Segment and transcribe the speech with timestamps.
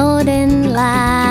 [0.00, 1.29] golden light.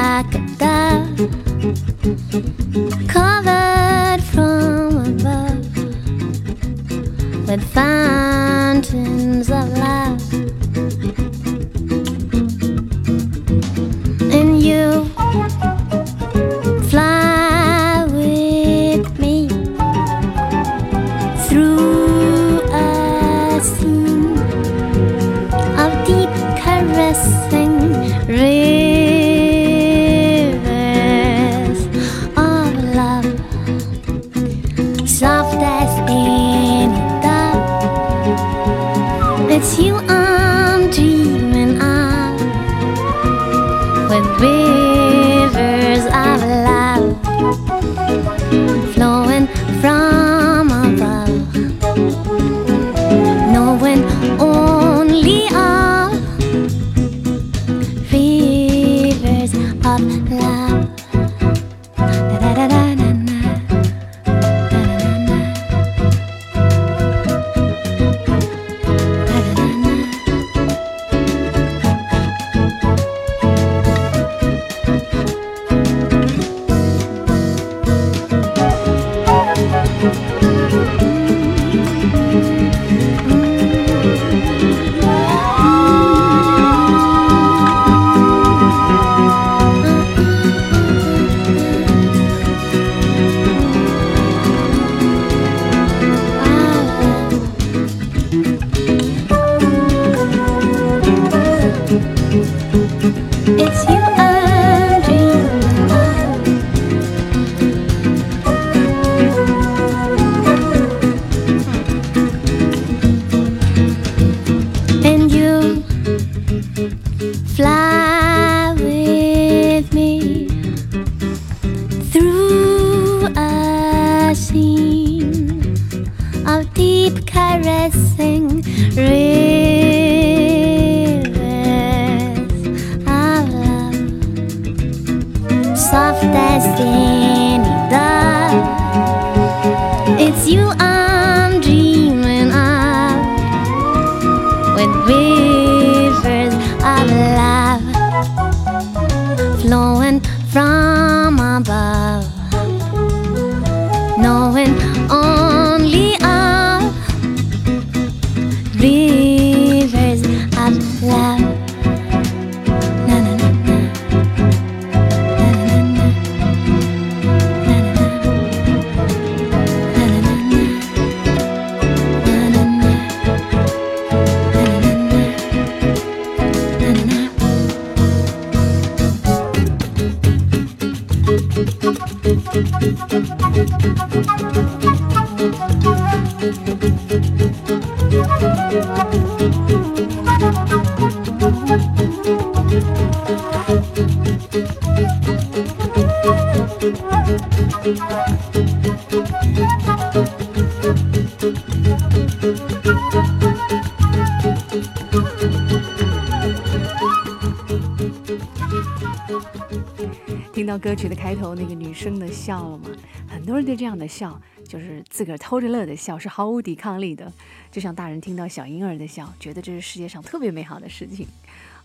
[210.53, 212.89] 听到歌曲的开头那个女生的笑了吗？
[213.27, 217.31] 很多人对这样的笑，就是自个儿偷着乐的笑，是毫无抵抗力的。
[217.71, 221.25] 就像大人听到小婴儿的笑，觉得这是世界上特别美好的事情。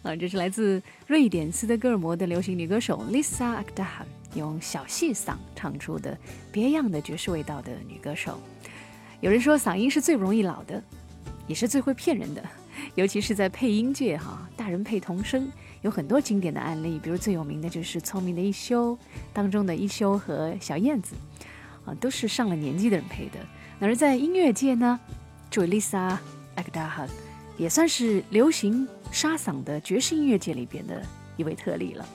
[0.02, 6.16] 啊，这是来自瑞典斯德哥尔摩的流行女歌手 Lisa a k d a h a 用小细嗓唱出的
[6.52, 8.40] 别样的爵士味道的女歌手。
[9.20, 10.82] 有人说嗓音是最不容易老的，
[11.46, 12.44] 也是最会骗人的，
[12.94, 15.50] 尤其是在配音界哈，大人配童声
[15.82, 18.92] 有很多经典的案例，比如最有名的就是《聪明的一休》
[19.32, 21.14] 当中的一休和小燕子，
[21.86, 23.38] 啊，都是上了年纪的人配的。
[23.80, 24.98] 而在音乐界呢，
[25.50, 26.18] 这位 Lisa
[26.56, 27.08] Akdahan
[27.56, 31.02] 也算是流行沙嗓的爵士音乐界里边的
[31.36, 32.06] 一位特例了。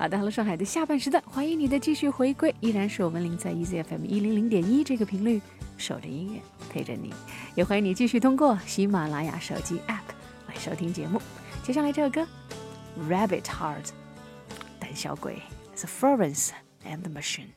[0.00, 5.42] 好的了上海的下半时段，欢迎你的继续回归，依然是我们零在 EZFM 一零零点一这个频率，
[5.76, 6.40] 守着音乐
[6.72, 7.12] 陪着你，
[7.54, 10.08] 也欢迎你继续通过喜马拉雅手机 App
[10.48, 11.20] 来收听节目。
[11.62, 12.22] 接下来这首歌
[13.10, 13.84] 《Rabbit Heart》，
[14.78, 15.42] 胆小鬼
[15.76, 16.48] ，The Florence
[16.82, 17.50] and the Machine。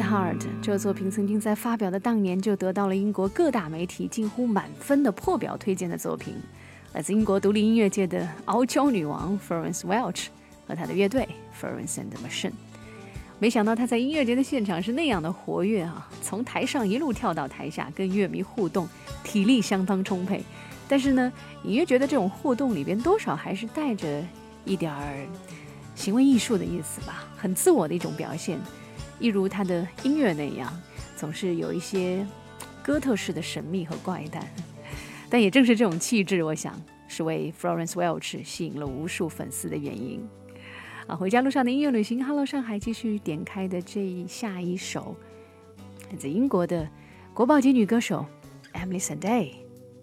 [0.00, 6.34] Hart 这作品曾经在发表的当年就得到了英国各大媒体近乎满分的破表推荐的作品，
[6.92, 10.26] 来自英国独立音乐界的傲娇女王 Florence Welch
[10.66, 11.28] 和她的乐队
[11.60, 12.52] Florence and the Machine。
[13.38, 18.88] 没想到她在音乐节的现场是那样的活跃啊，从台上一路跳到台下，跟乐迷互动，
[19.22, 20.42] 体力相当充沛。
[20.88, 21.32] 但是呢，
[21.64, 24.22] 隐约觉得这种互动里边多少还是带着
[24.64, 25.26] 一点儿
[25.94, 28.58] 行为艺术的意思吧，很自我的一种表现。
[29.18, 30.72] 一如他的音乐那样，
[31.16, 32.26] 总是有一些
[32.82, 34.46] 哥特式的神秘和怪诞。
[35.30, 40.26] 但也正是这种气质，我想是为 Florence Welch 吸引了无数粉丝的原因。
[41.06, 45.16] 啊，回家路上的音乐旅行，Hello 上海继续点开的这一下一首
[46.10, 46.88] 来自英国的
[47.34, 48.24] 国宝级女歌手
[48.72, 49.52] Emily sanday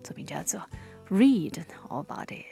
[0.04, 0.60] 作品叫做
[1.10, 2.46] 《Read All About It》。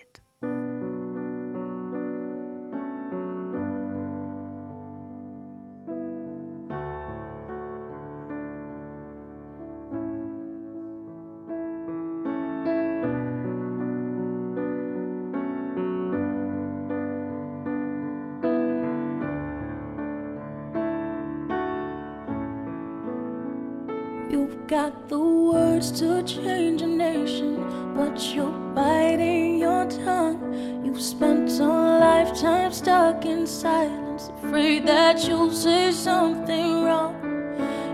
[26.36, 27.56] Change a nation,
[27.96, 30.84] but you're biting your tongue.
[30.86, 37.16] You've spent a lifetime stuck in silence, afraid that you'll say something wrong.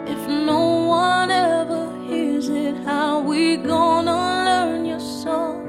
[0.06, 5.62] If no one ever hears it, how we gonna learn your song?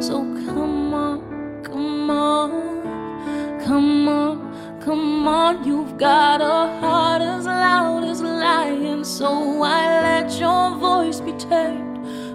[0.00, 5.64] So come on, come on, come on, come on.
[5.64, 11.89] You've got a heart as loud as lion, so why let your voice be tamed?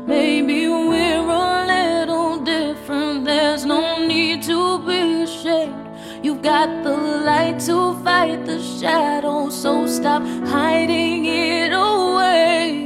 [0.07, 3.25] Maybe we're a little different.
[3.25, 5.74] There's no need to be ashamed.
[6.21, 12.85] You've got the light to fight the shadow, so stop hiding it away.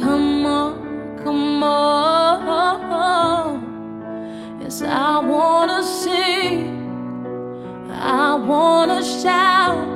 [0.00, 1.98] Come on, come on.
[4.60, 6.76] Yes, I wanna sing.
[7.90, 9.88] I wanna shout.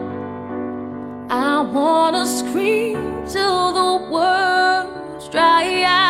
[1.31, 6.02] I wanna scream till the words dry out.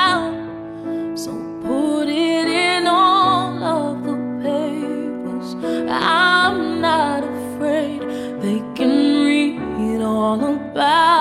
[10.74, 11.11] Bye.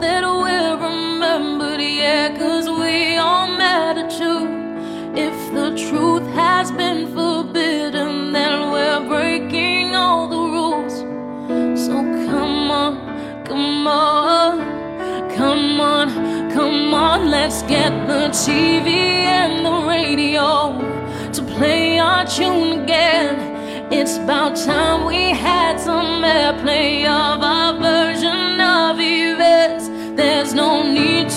[0.00, 4.46] That we're remembered, yeah, cause we all matter too.
[5.16, 10.94] If the truth has been forbidden, then we're breaking all the rules.
[11.84, 11.94] So
[12.28, 18.88] come on, come on, come on, come on, let's get the TV
[19.40, 20.78] and the radio
[21.32, 23.56] to play our tune again.
[23.90, 27.97] It's about time we had some airplay of our version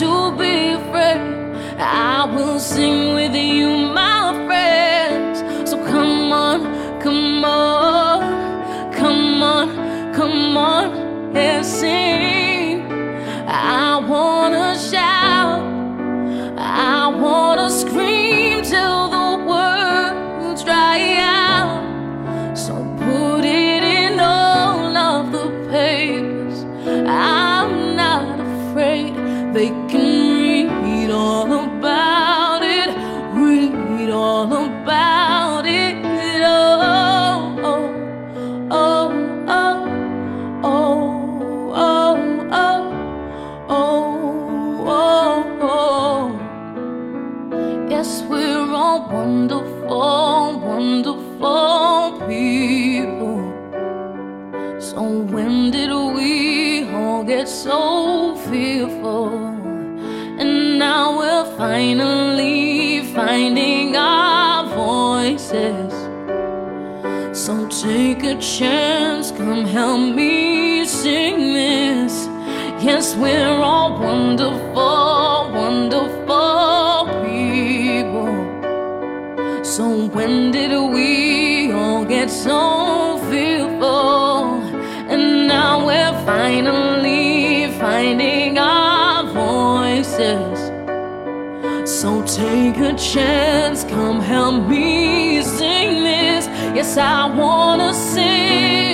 [0.01, 1.21] to be afraid.
[1.77, 5.39] I will sing with you, my friends.
[5.69, 6.59] So come on,
[6.99, 12.91] come on, come on, come on, and sing.
[13.47, 15.00] I wanna shout,
[67.81, 72.27] take a chance, come help me sing this.
[72.79, 78.33] Yes, we're all wonderful, wonderful people.
[79.63, 84.61] So when did we all get so fearful?
[85.09, 90.69] And now we're finally finding our voices.
[91.89, 95.00] So take a chance, come help me.
[96.81, 98.90] Yes, I wanna sing,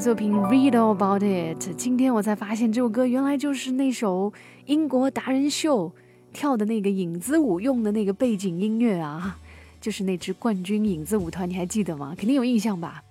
[0.00, 4.30] 作品《Read All About It》，今天我才发现这首歌原来就是那首
[4.66, 5.90] 英国达人秀
[6.34, 9.38] 跳的那个影子舞用的那个背景音乐啊，
[9.80, 12.14] 就是那支冠军影子舞团，你还记得吗？
[12.16, 13.02] 肯定有印象吧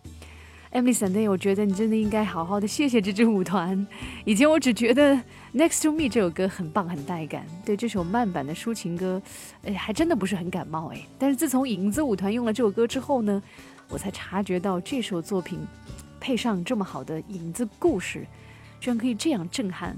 [0.72, 3.86] ？Emily Sunday，我觉得你真的应该好好的谢谢这支舞团。
[4.24, 5.14] 以前我只觉得
[5.56, 9.20] 《Next to Me》这首歌很棒很带感，对这首慢版的抒情歌，
[9.64, 11.02] 哎，还真的不是很感冒哎。
[11.18, 13.42] 但是自从影子舞团用了这首歌之后呢，
[13.90, 15.60] 我才察觉到这首作品。
[16.26, 18.26] 配上这么好的影子故事，
[18.80, 19.96] 居然可以这样震撼、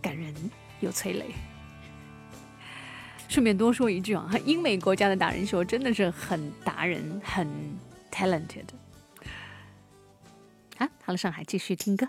[0.00, 0.34] 感人
[0.80, 1.26] 又催泪。
[3.28, 7.46] 顺便多说一句啊，英美国家的达人秀真的是很达人、很
[8.10, 8.64] talented。
[10.78, 12.08] 啊，好了，上海继续听歌。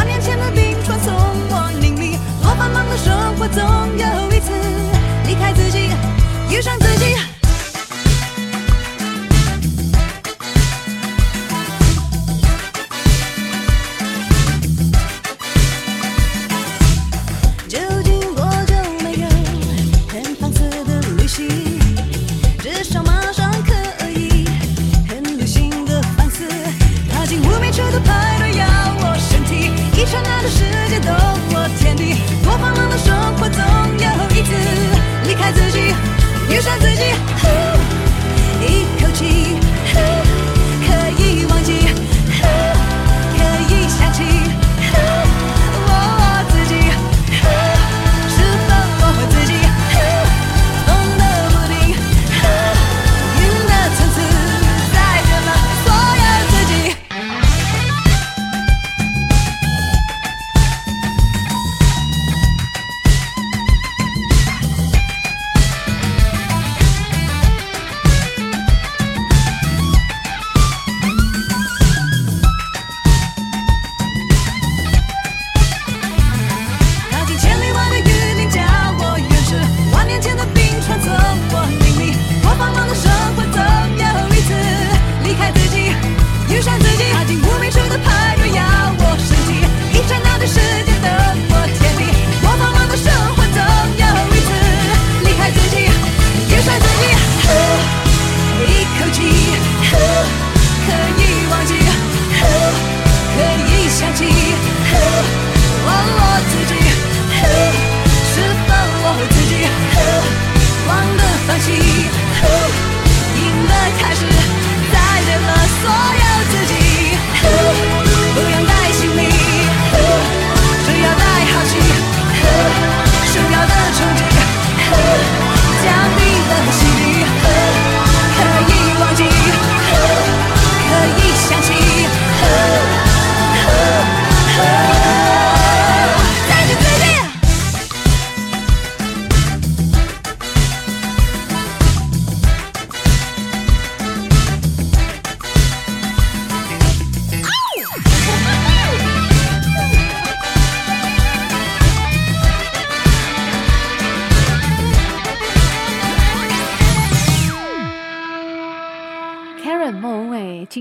[0.00, 2.16] 八；年前的冰川，送我凝力。
[2.42, 3.62] 多繁忙的生活，总
[3.98, 4.50] 有一次
[5.26, 5.90] 离开自己，
[6.48, 6.99] 遇上自己。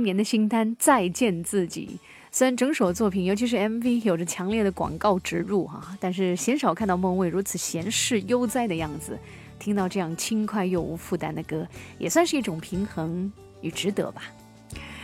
[0.09, 1.99] 年的新单《再见自己》，
[2.31, 9.17] 虽然整首作品，尤其是 MV 有着强烈的广告植入哈、但是鲜少看到莫文蔚如此闲适悠哉的样子。
[9.59, 11.67] 听到这样轻快又无负担的歌，
[11.99, 14.23] 也算是一种平衡与值得吧。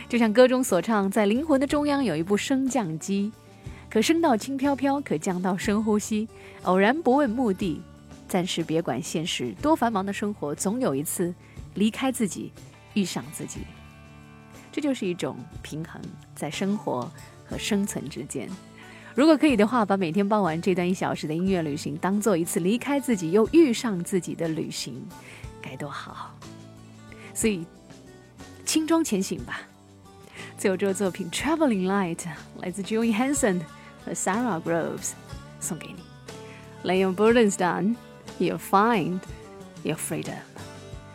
[0.08, 3.30] 就像歌中所唱，在灵魂的中央有一部升降机，
[3.88, 6.26] 可升到轻飘飘，可降到深呼吸。
[6.62, 7.80] 偶然不问目的，
[8.26, 11.32] 暂时别管现实，多繁忙的生活，总有一次
[11.74, 12.50] 离开自己，
[12.94, 13.60] 遇上自己。
[14.76, 15.98] 这就是一种平衡，
[16.34, 17.10] 在生活
[17.46, 18.46] 和生存之间。
[19.14, 25.02] 如果可以的话，把每天傍晚这段一小时的音乐旅行当做一次离开自己又遇上自己的旅行，
[25.62, 26.34] 该多好！
[27.32, 27.64] 所以，
[28.66, 29.62] 轻装前行吧。
[30.58, 32.16] 最后这个作品《Traveling Light》
[32.60, 33.62] 来自 Joey Hansen
[34.04, 35.12] 和 Sarah Groves，
[35.58, 36.02] 送给你。
[36.86, 37.96] Lay your burdens down,
[38.38, 39.20] you'll find
[39.84, 40.36] your freedom。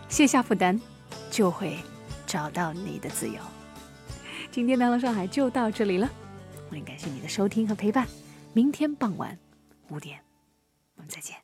[0.10, 0.82] 卸下负担，
[1.30, 1.78] 就会
[2.32, 3.42] 找到你的自由。
[4.52, 6.10] 今天的《Hello 上海》就到这里了。
[6.70, 8.08] 我很感谢你的收听和陪伴，
[8.54, 9.38] 明天傍晚
[9.90, 10.18] 五点，
[10.96, 11.36] 我们再见。